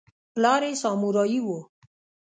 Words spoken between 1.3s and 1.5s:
و.